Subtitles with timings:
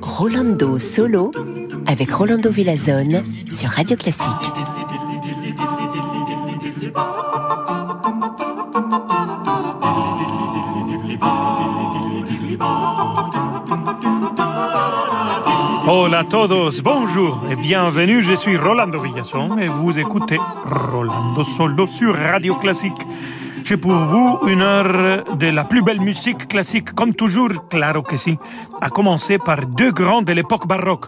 [0.00, 1.30] Rolando Solo
[1.86, 4.28] avec Rolando Villazone sur Radio Classique.
[15.86, 21.86] Hola a todos, bonjour et bienvenue, je suis Rolando Villazone et vous écoutez Rolando Solo
[21.86, 23.06] sur Radio Classique.
[23.80, 28.38] Pour vous une heure de la plus belle musique classique, comme toujours, claro que si,
[28.80, 31.06] à commencer par deux grands de l'époque baroque.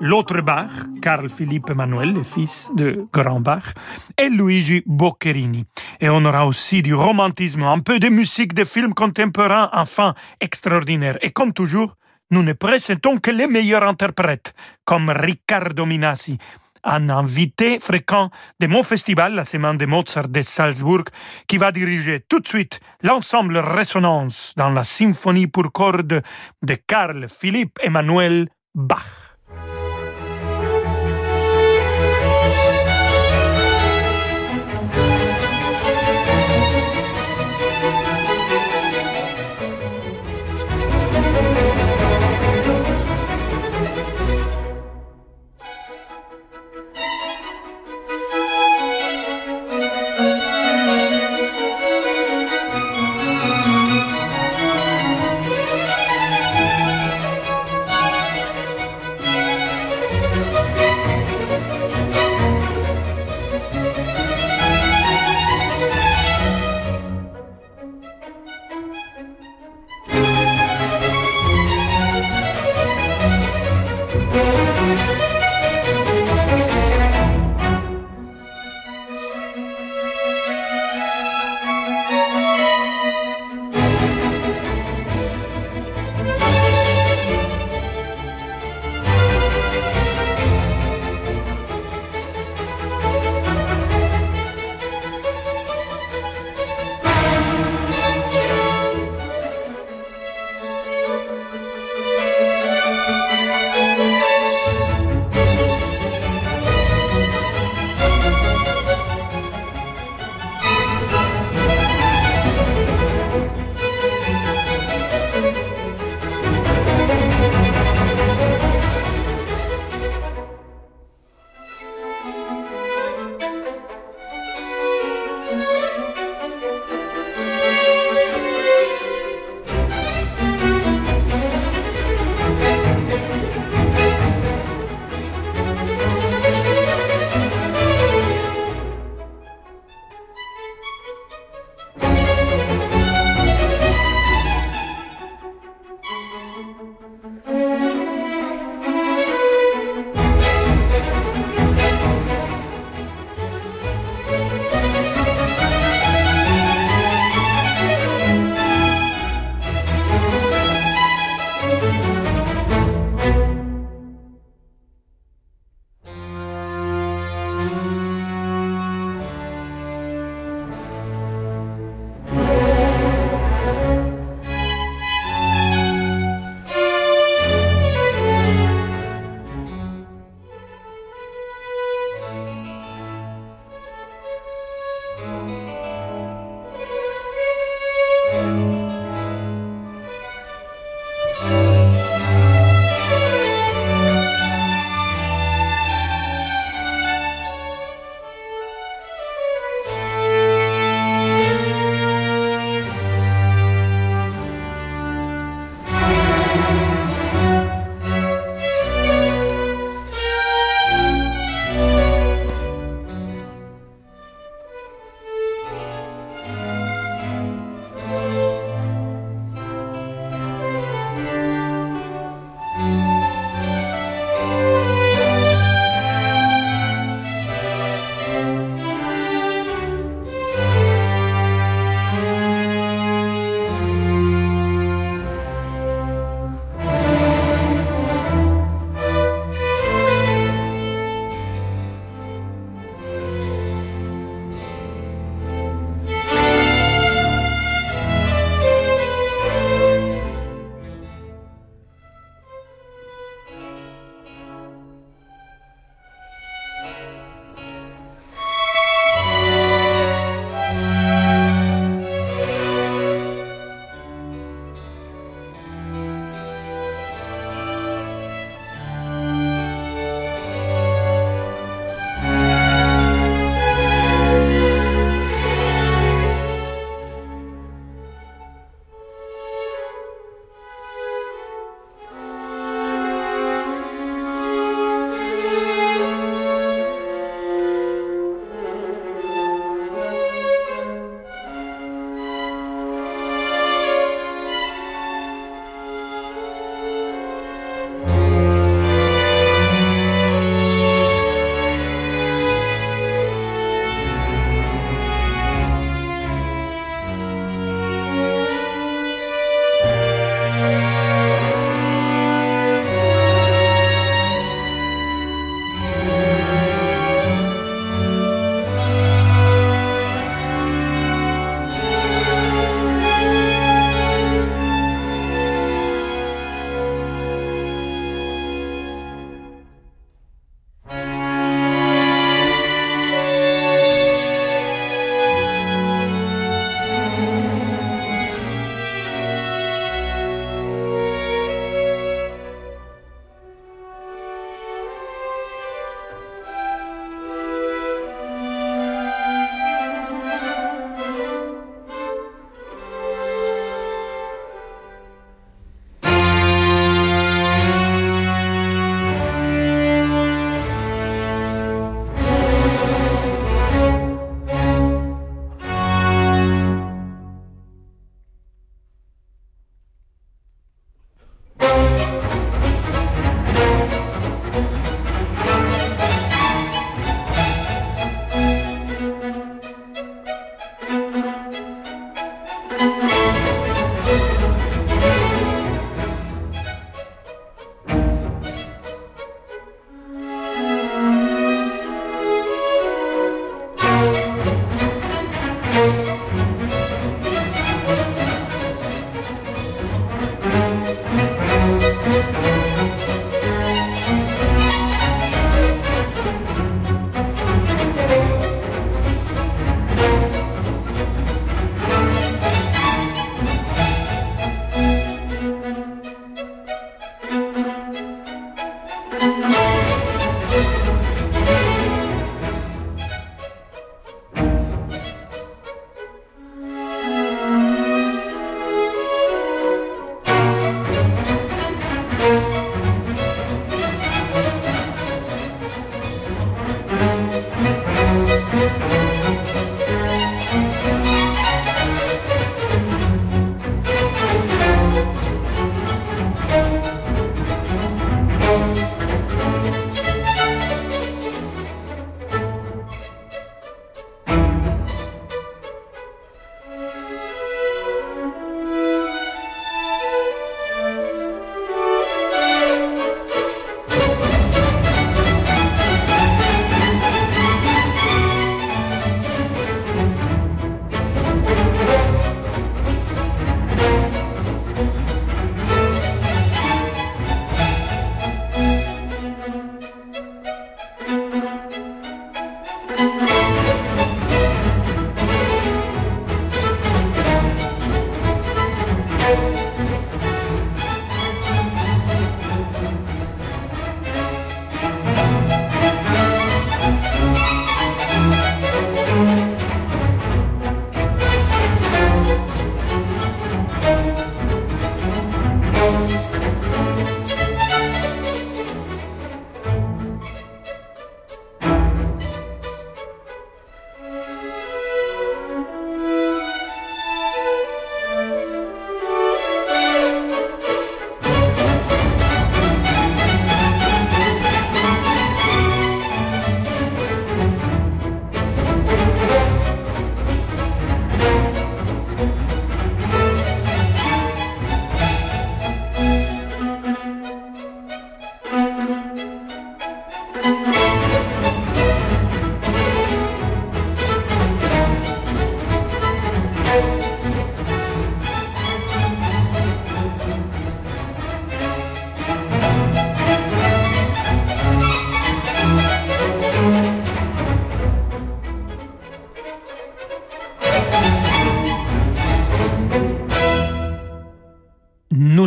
[0.00, 0.70] L'autre Bach,
[1.02, 3.74] Carl Philippe Emmanuel, le fils de Grand Bach,
[4.18, 5.66] et Luigi Boccherini.
[6.00, 11.18] Et on aura aussi du romantisme, un peu de musique de films contemporains, enfin extraordinaire.
[11.20, 11.96] Et comme toujours,
[12.30, 14.54] nous ne présentons que les meilleurs interprètes,
[14.84, 16.38] comme Riccardo Minassi,
[16.86, 21.04] un invité fréquent de mon festival, la semaine de Mozart de Salzbourg,
[21.48, 26.22] qui va diriger tout de suite l'ensemble Résonance dans la symphonie pour cordes
[26.62, 29.25] de Carl Philippe Emmanuel Bach.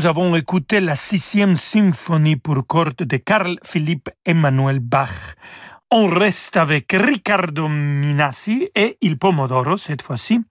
[0.10, 5.36] Avons écouté la sixième symphonie pour cordes de Carl Philipp Emanuel Bach.
[5.92, 10.42] On reste avec Riccardo Minassi et Il Pomodoro cette fois-ci.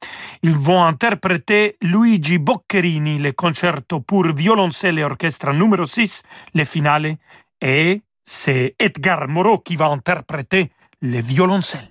[0.45, 6.23] Ils vont interpréter Luigi Boccherini, le concerto pour violoncelle et orchestre numéro 6,
[6.55, 7.17] le finale,
[7.61, 10.71] et c'est Edgar Moreau qui va interpréter
[11.03, 11.89] le violoncelle.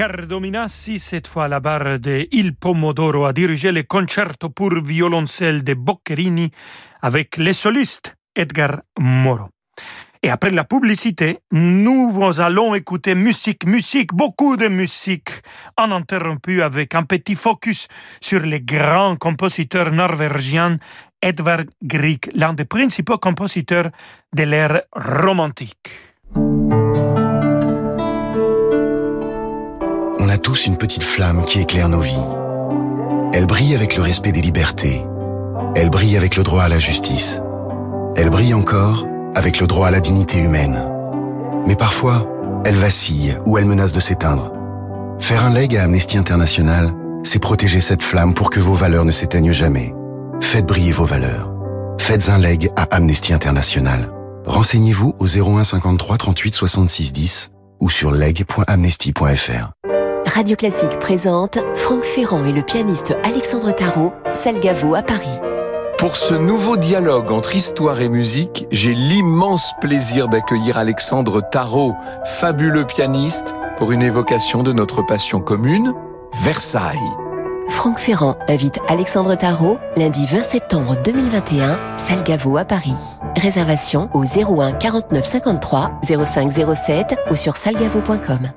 [0.00, 4.72] Riccardo Minassi, cette fois à la barre de Il Pomodoro, a dirigé le concerto pour
[4.82, 6.50] violoncelle de Boccherini
[7.02, 9.50] avec les solistes Edgar Moro.
[10.22, 15.42] Et après la publicité, nous allons écouter musique, musique, beaucoup de musique,
[15.78, 17.86] uninterrompue avec un petit focus
[18.22, 20.78] sur les grands compositeurs norvégiens
[21.20, 23.90] Edvard Grieg, l'un des principaux compositeurs
[24.34, 25.90] de l'ère romantique.
[30.40, 32.26] Tous une petite flamme qui éclaire nos vies.
[33.32, 35.04] Elle brille avec le respect des libertés.
[35.76, 37.40] Elle brille avec le droit à la justice.
[38.16, 40.84] Elle brille encore avec le droit à la dignité humaine.
[41.66, 42.26] Mais parfois,
[42.64, 44.52] elle vacille ou elle menace de s'éteindre.
[45.18, 46.92] Faire un leg à Amnesty International,
[47.22, 49.94] c'est protéger cette flamme pour que vos valeurs ne s'éteignent jamais.
[50.40, 51.52] Faites briller vos valeurs.
[51.98, 54.10] Faites un leg à Amnesty International.
[54.46, 59.79] Renseignez-vous au 01 53 38 66 10 ou sur leg.amnesty.fr.
[60.32, 65.26] Radio Classique présente Franck Ferrand et le pianiste Alexandre Tarot, Salgavo à Paris.
[65.98, 71.94] Pour ce nouveau dialogue entre histoire et musique, j'ai l'immense plaisir d'accueillir Alexandre Tarot,
[72.24, 75.94] fabuleux pianiste, pour une évocation de notre passion commune,
[76.32, 76.98] Versailles.
[77.68, 82.94] Franck Ferrand invite Alexandre Tarot lundi 20 septembre 2021, Salgavo à Paris.
[83.36, 88.52] Réservation au 01 49 53 05 07 ou sur salgavo.com.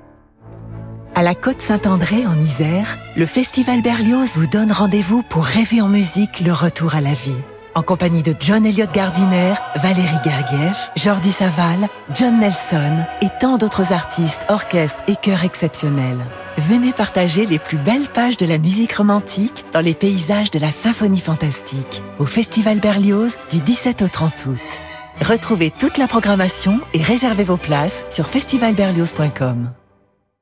[1.15, 5.87] À la Côte Saint-André en Isère, le Festival Berlioz vous donne rendez-vous pour rêver en
[5.87, 7.37] musique le retour à la vie.
[7.75, 13.93] En compagnie de John Elliott Gardiner, Valérie Gergiev, Jordi Saval, John Nelson et tant d'autres
[13.93, 16.25] artistes, orchestres et chœurs exceptionnels.
[16.57, 20.71] Venez partager les plus belles pages de la musique romantique dans les paysages de la
[20.71, 24.81] symphonie fantastique au Festival Berlioz du 17 au 30 août.
[25.21, 29.69] Retrouvez toute la programmation et réservez vos places sur festivalberlioz.com.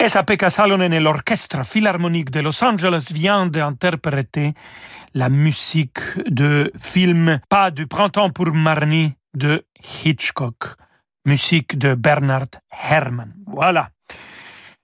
[0.00, 0.48] S.A.P.K.
[0.48, 4.54] Salonen et l'Orchestre Philharmonique de Los Angeles vient d'interpréter
[5.12, 9.62] la musique de film Pas du printemps pour Marnie de
[10.02, 10.64] Hitchcock,
[11.26, 12.46] musique de Bernard
[12.90, 13.34] Herrmann.
[13.46, 13.90] Voilà.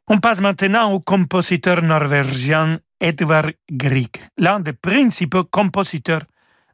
[0.06, 6.24] On passe maintenant au compositeur norvégien Edvard Grieg, l'un des principaux compositeurs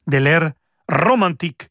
[0.08, 0.50] de l'ère
[0.88, 1.68] romantique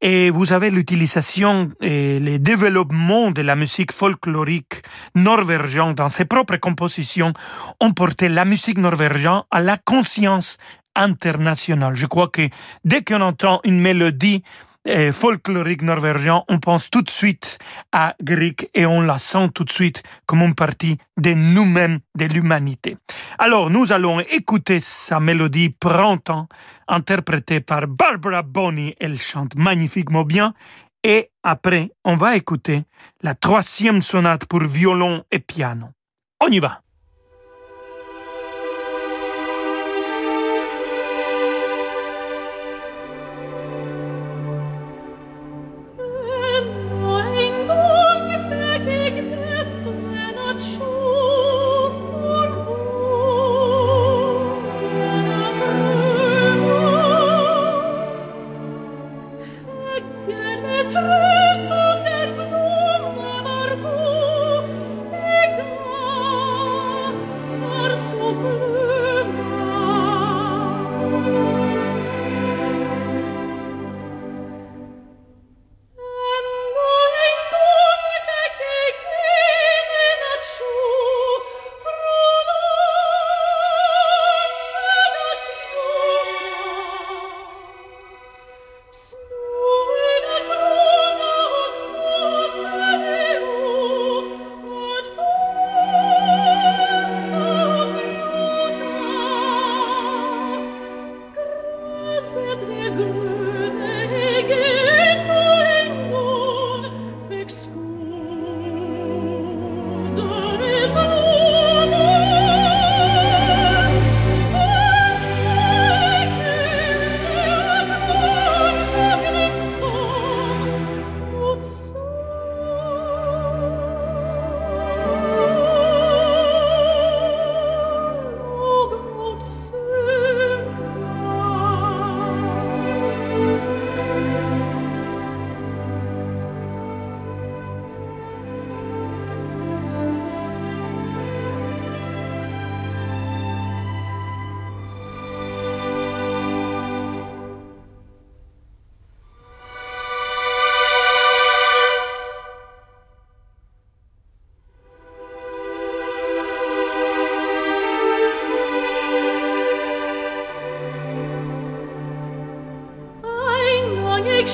[0.00, 4.82] et vous avez l'utilisation et le développement de la musique folklorique
[5.14, 7.32] norvégienne dans ses propres compositions
[7.80, 10.56] ont porté la musique norvégienne à la conscience
[10.94, 11.94] internationale.
[11.94, 12.48] Je crois que
[12.84, 14.42] dès qu'on entend une mélodie
[14.88, 17.58] eh, folklorique norvégien, on pense tout de suite
[17.92, 22.24] à Grieg et on la sent tout de suite comme une partie de nous-mêmes, de
[22.24, 22.96] l'humanité.
[23.38, 26.48] Alors nous allons écouter sa mélodie Printemps,
[26.88, 28.96] interprétée par Barbara Bonney.
[28.98, 30.54] Elle chante magnifiquement bien.
[31.04, 32.84] Et après, on va écouter
[33.22, 35.88] la troisième sonate pour violon et piano.
[36.40, 36.80] On y va.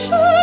[0.04, 0.33] should.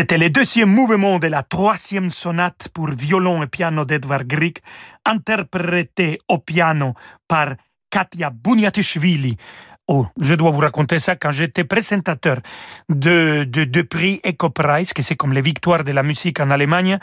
[0.00, 4.56] C'était le deuxième mouvement de la troisième sonate pour violon et piano d'Edvard Grieg,
[5.04, 6.94] interprété au piano
[7.28, 7.48] par
[7.90, 9.36] Katia Bunyatishvili.
[9.88, 12.38] Oh, je dois vous raconter ça quand j'étais présentateur
[12.88, 16.98] de, de, prix EcoPrize, que c'est comme les victoires de la musique en Allemagne.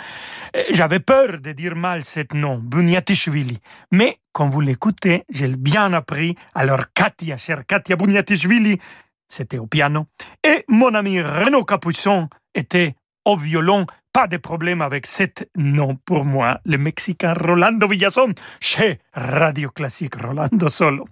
[0.55, 3.59] Euh, j'avais peur de dire mal ce nom, Bunyatishvili.
[3.91, 6.36] Mais quand vous l'écoutez, j'ai bien appris.
[6.55, 8.80] Alors Katia, chère Katia Bunyatishvili,
[9.28, 10.07] c'était au piano.
[10.43, 12.28] Et mon ami Renaud Capuçon
[12.58, 12.95] était
[13.26, 13.86] au violon.
[14.14, 20.16] Pas de problème avec cet nom pour moi, le Mexicain Rolando Villason, chez Radio Classique
[20.16, 21.05] Rolando Solo.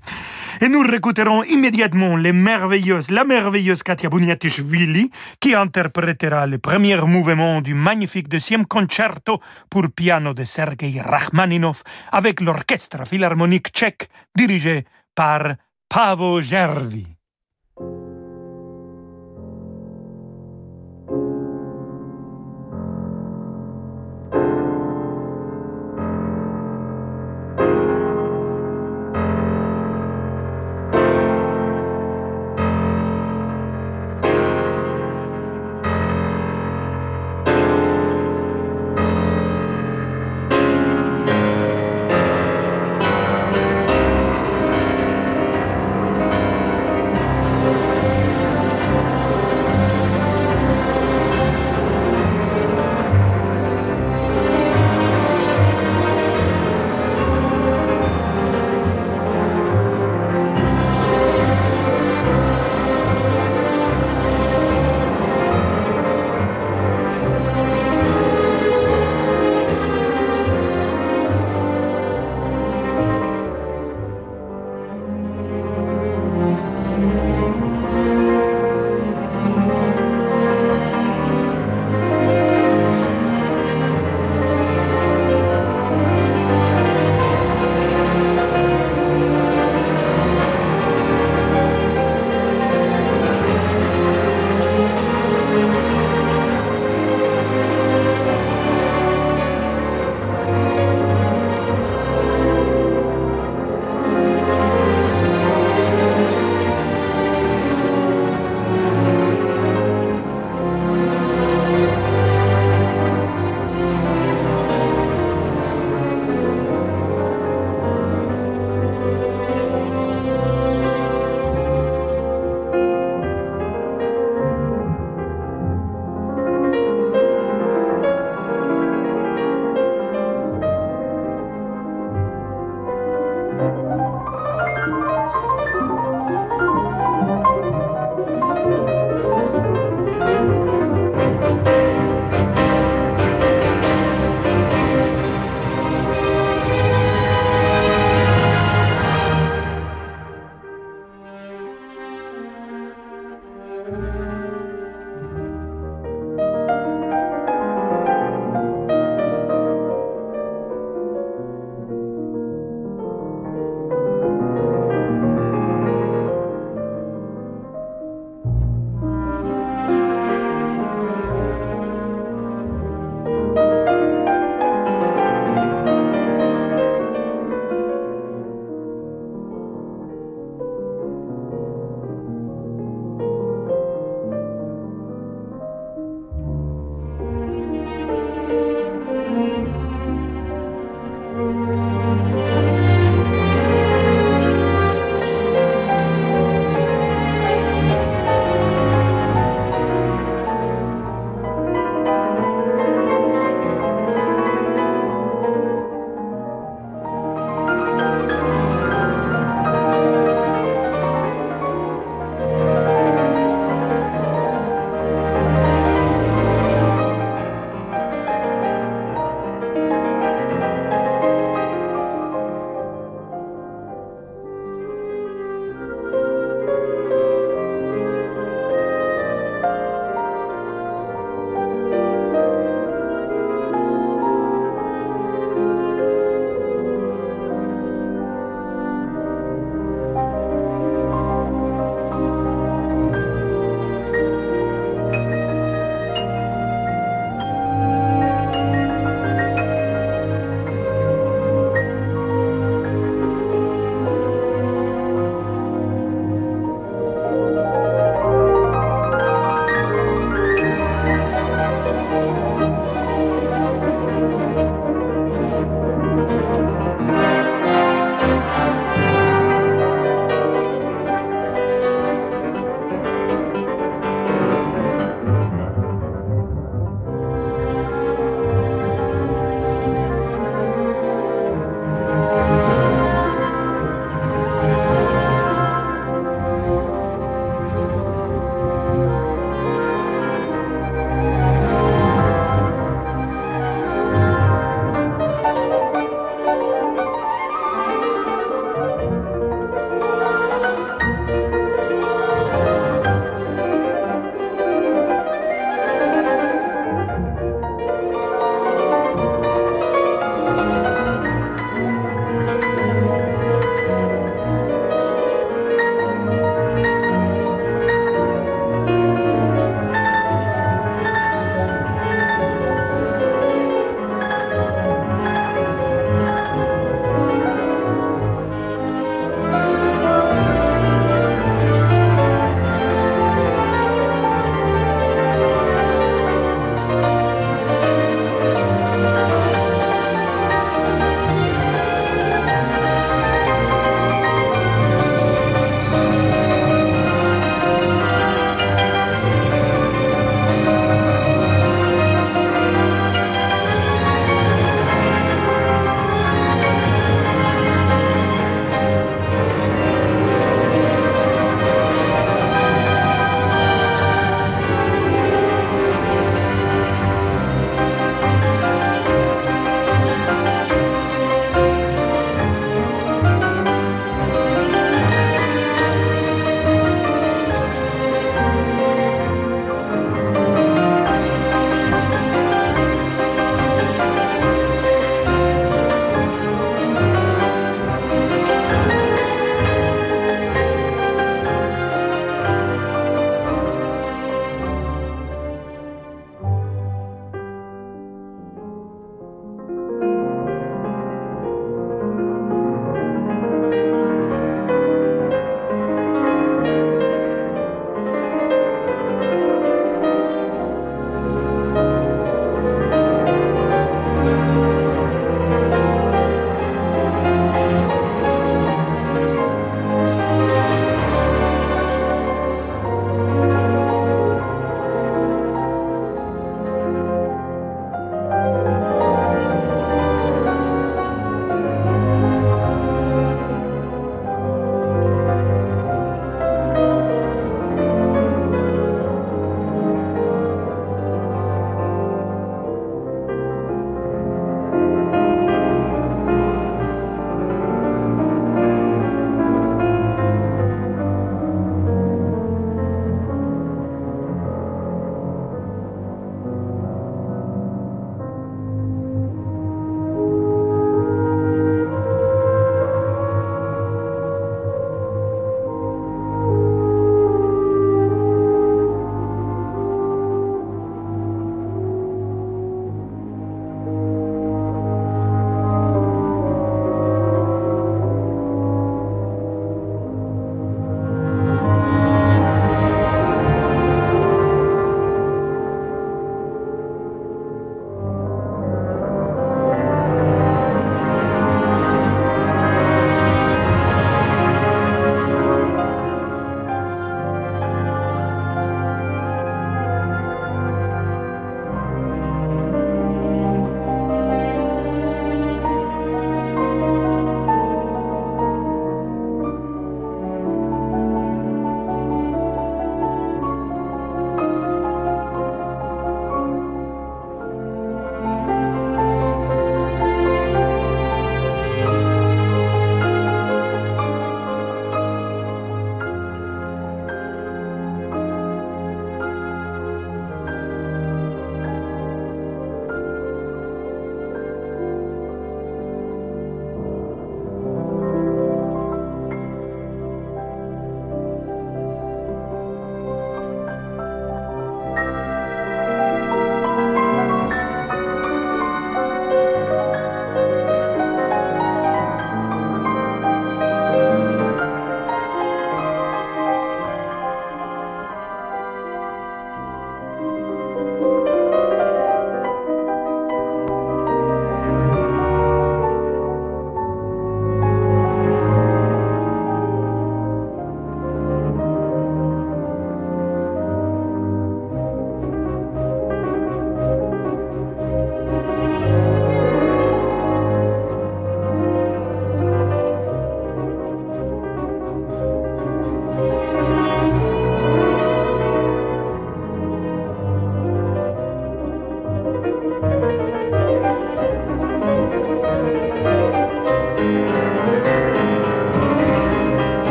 [0.59, 7.61] Et nous réécouterons immédiatement les merveilleuses, la merveilleuse Katia Bunyatishvili, qui interprétera le premier mouvement
[7.61, 9.39] du magnifique deuxième concerto
[9.69, 15.55] pour piano de Sergei Rachmaninov avec l'orchestre philharmonique tchèque dirigé par
[15.89, 17.14] Pavo Gervi.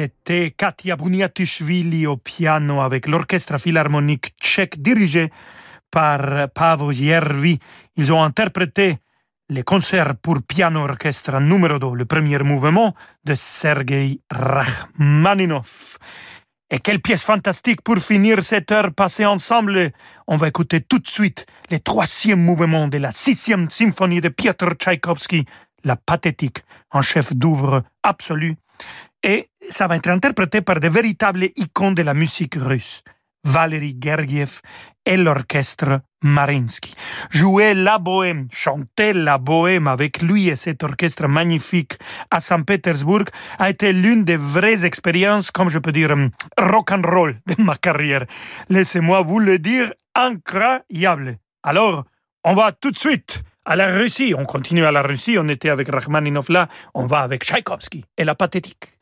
[0.00, 5.30] C'était Katia Buniatishvili au piano avec l'orchestre philharmonique tchèque dirigé
[5.90, 7.58] par Pavo Jervi.
[7.96, 8.96] Ils ont interprété
[9.50, 12.94] les concerts pour piano-orchestre numéro 2, le premier mouvement
[13.24, 15.98] de Sergei Rachmaninov.
[16.70, 19.92] Et quelle pièce fantastique pour finir cette heure passée ensemble.
[20.26, 24.76] On va écouter tout de suite le troisième mouvement de la sixième symphonie de Piotr
[24.78, 25.44] Tchaïkovski,
[25.84, 28.56] la pathétique, en chef d'oeuvre absolu.
[29.22, 33.02] Et ça va être interprété par de véritables icônes de la musique russe.
[33.44, 34.60] Valery Gergiev
[35.06, 36.94] et l'orchestre Marinsky.
[37.30, 41.94] Jouer la bohème, chanter la bohème avec lui et cet orchestre magnifique
[42.30, 43.24] à Saint-Pétersbourg
[43.58, 46.14] a été l'une des vraies expériences, comme je peux dire,
[46.58, 48.26] rock and roll de ma carrière.
[48.68, 51.38] Laissez-moi vous le dire, incroyable.
[51.62, 52.04] Alors,
[52.44, 54.34] on va tout de suite à la Russie.
[54.36, 55.36] On continue à la Russie.
[55.38, 56.68] On était avec Rachmaninov là.
[56.94, 58.99] On va avec Tchaïkovski et la pathétique.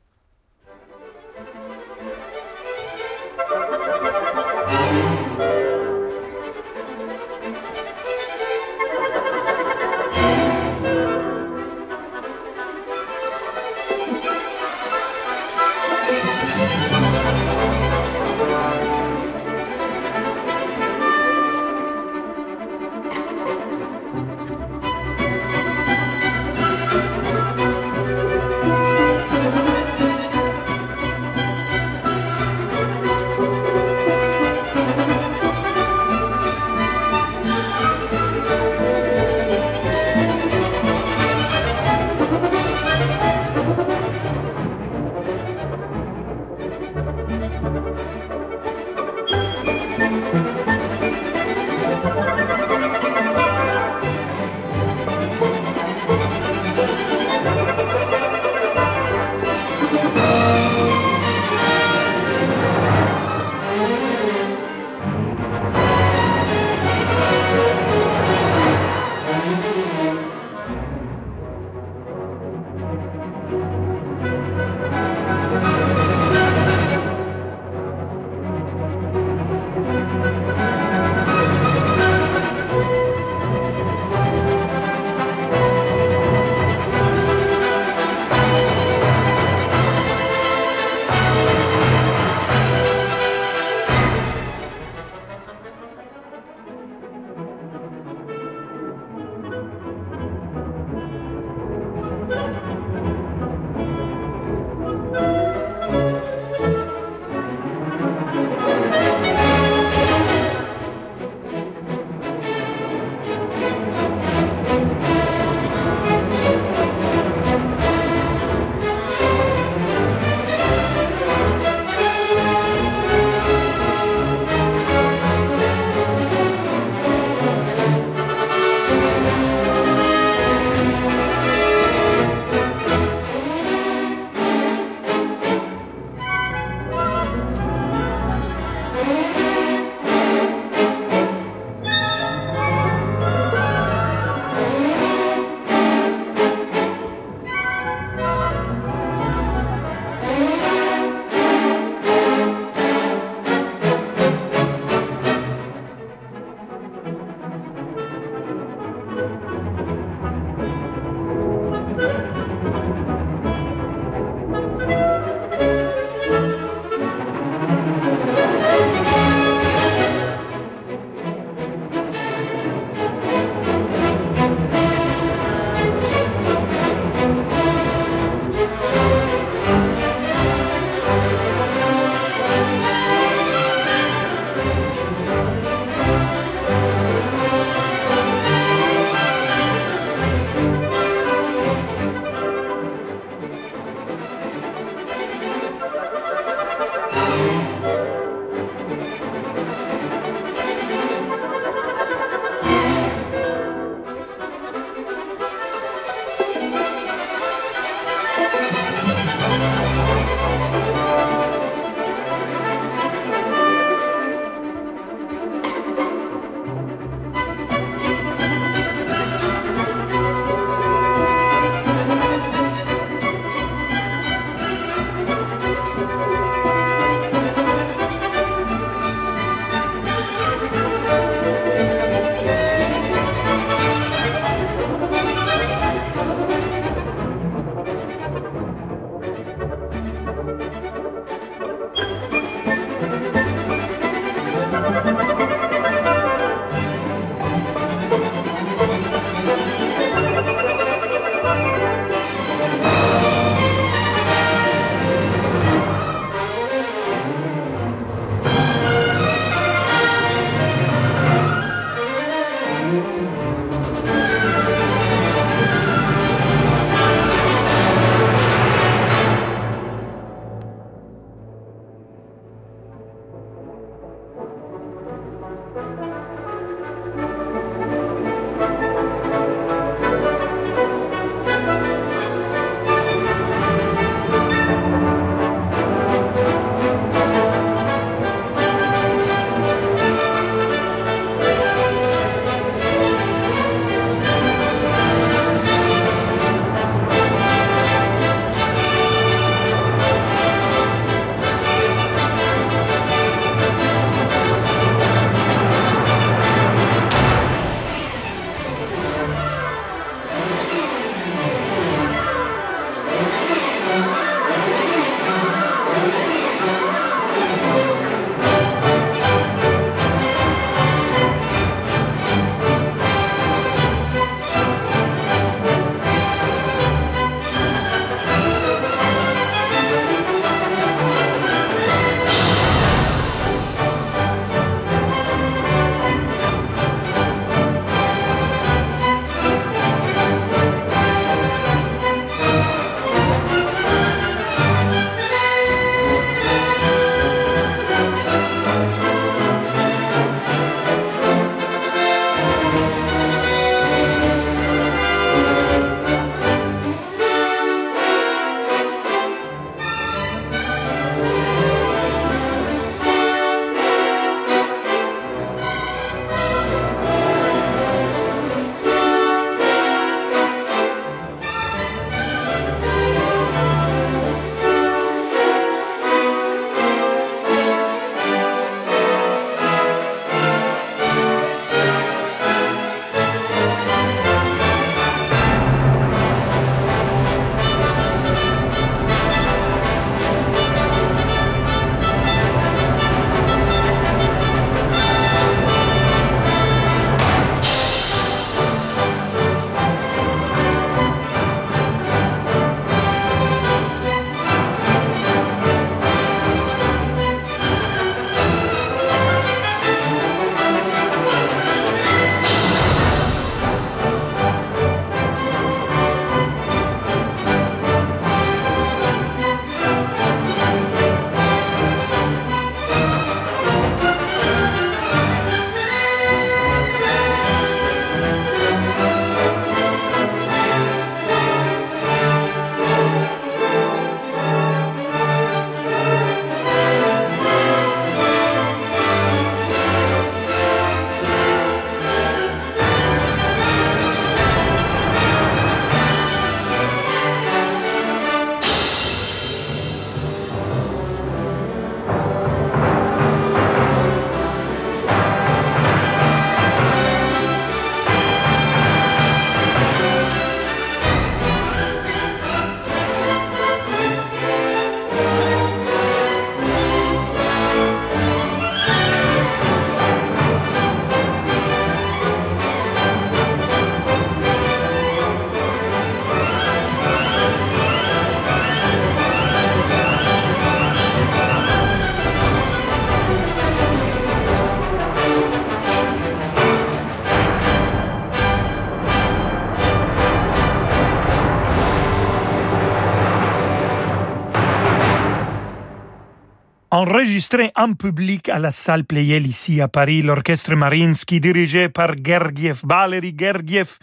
[497.39, 502.81] Enregistré en public à la salle Playel ici à Paris, l'orchestre Marinsky dirigé par Gergiev,
[502.83, 503.99] Valery Gergiev,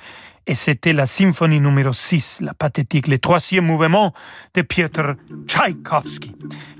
[0.47, 4.13] et c'était la symphonie numéro 6, la pathétique, le troisième mouvement
[4.53, 5.15] de Piotr
[5.47, 6.33] Tchaïkovski.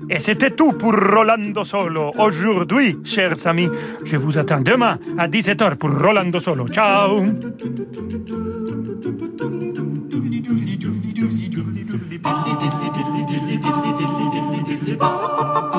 [0.08, 2.12] Et c'était tout pour Rolando Solo.
[2.16, 3.68] Aujourd'hui, chers amis,
[4.02, 6.66] je vous attends demain à 17h pour Rolando Solo.
[6.68, 7.22] Ciao
[14.98, 15.70] Ba ba ba ba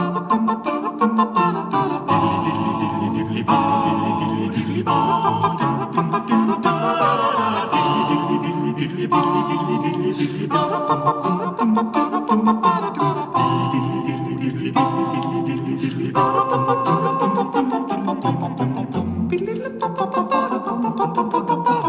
[21.66, 21.87] ba